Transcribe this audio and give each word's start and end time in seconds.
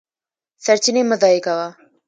سرچینې 0.63 1.01
مه 1.09 1.15
ضایع 1.21 1.39
کوه. 1.45 1.67